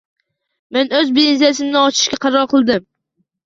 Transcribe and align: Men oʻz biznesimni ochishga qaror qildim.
Men 0.77 0.89
oʻz 1.01 1.11
biznesimni 1.19 1.79
ochishga 1.85 2.23
qaror 2.27 2.51
qildim. 2.59 2.93